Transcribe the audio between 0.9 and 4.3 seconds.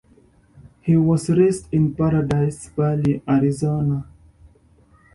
was raised in Paradise Valley, Arizona.